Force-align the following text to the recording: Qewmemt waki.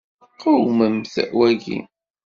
Qewmemt 0.41 1.13
waki. 1.37 1.77